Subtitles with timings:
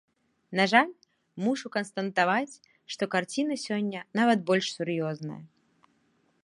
[0.59, 0.87] На жаль,
[1.47, 2.59] мушу канстатаваць,
[2.95, 5.41] што карціна сёння нават больш сур'ёзная.